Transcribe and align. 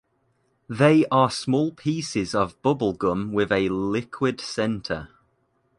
They 0.67 1.05
are 1.11 1.29
small 1.29 1.73
pieces 1.73 2.33
of 2.33 2.59
bubble 2.63 2.93
gum 2.93 3.33
with 3.33 3.51
a 3.51 3.69
liquid 3.69 4.41
center. 4.41 5.09